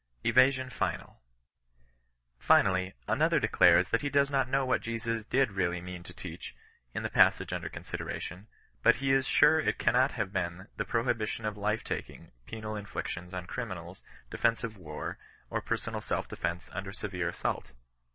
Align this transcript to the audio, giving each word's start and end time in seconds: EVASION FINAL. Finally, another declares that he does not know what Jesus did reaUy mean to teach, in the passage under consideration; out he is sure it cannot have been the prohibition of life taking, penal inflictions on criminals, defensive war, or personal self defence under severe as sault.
EVASION 0.23 0.71
FINAL. 0.71 1.21
Finally, 2.39 2.95
another 3.07 3.39
declares 3.39 3.89
that 3.89 4.01
he 4.01 4.09
does 4.09 4.31
not 4.31 4.49
know 4.49 4.65
what 4.65 4.81
Jesus 4.81 5.23
did 5.25 5.49
reaUy 5.49 5.79
mean 5.79 6.01
to 6.01 6.11
teach, 6.11 6.55
in 6.91 7.03
the 7.03 7.09
passage 7.11 7.53
under 7.53 7.69
consideration; 7.69 8.47
out 8.83 8.95
he 8.95 9.11
is 9.11 9.27
sure 9.27 9.59
it 9.59 9.77
cannot 9.77 10.13
have 10.13 10.33
been 10.33 10.65
the 10.75 10.85
prohibition 10.85 11.45
of 11.45 11.55
life 11.55 11.83
taking, 11.83 12.31
penal 12.47 12.75
inflictions 12.75 13.31
on 13.31 13.45
criminals, 13.45 14.01
defensive 14.31 14.75
war, 14.75 15.19
or 15.51 15.61
personal 15.61 16.01
self 16.01 16.27
defence 16.27 16.67
under 16.73 16.91
severe 16.91 17.29
as 17.29 17.37
sault. 17.37 17.71